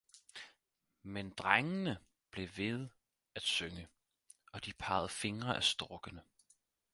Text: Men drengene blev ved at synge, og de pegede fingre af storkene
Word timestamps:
Men 1.03 1.29
drengene 1.35 1.97
blev 2.31 2.49
ved 2.57 2.87
at 3.35 3.41
synge, 3.41 3.87
og 4.53 4.65
de 4.65 4.73
pegede 4.73 5.09
fingre 5.09 5.55
af 5.55 5.63
storkene 5.63 6.23